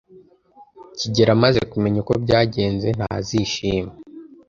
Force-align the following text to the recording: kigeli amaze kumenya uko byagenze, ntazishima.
kigeli 0.99 1.31
amaze 1.37 1.59
kumenya 1.71 1.97
uko 2.03 2.13
byagenze, 2.23 2.87
ntazishima. 2.97 3.91